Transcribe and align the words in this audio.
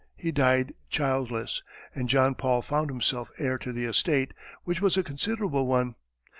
He 0.15 0.31
died 0.31 0.71
childless, 0.89 1.61
and 1.93 2.09
John 2.09 2.33
Paul 2.33 2.63
found 2.63 2.89
himself 2.89 3.29
heir 3.37 3.59
to 3.59 3.71
the 3.71 3.85
estate, 3.85 4.33
which 4.63 4.81
was 4.81 4.97
a 4.97 5.03
considerable 5.03 5.67
one. 5.67 5.93